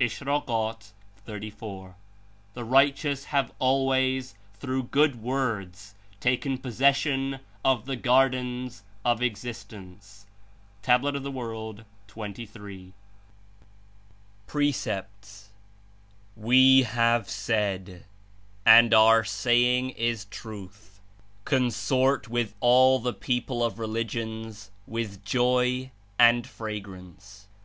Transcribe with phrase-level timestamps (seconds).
[0.00, 0.18] (Ish.
[0.18, 1.94] 34)
[2.54, 10.26] "The righteous have always, through good words, taken possession of the gardens of existence."
[10.82, 11.04] (Tab.
[11.04, 11.84] of JVorld.
[12.08, 12.94] 23.)
[14.48, 15.44] PRECEPT.^
[16.34, 18.04] "We have said—
[18.66, 21.00] and Our saying Is truth—
[21.44, 27.46] 'Consort with all the (people of) religions with joy and fra grance.'